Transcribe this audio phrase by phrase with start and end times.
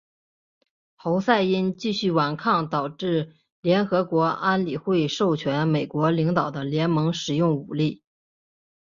[0.95, 8.01] 侯赛因继续顽抗导致联合国安理会授权美国领导的联盟使用武力。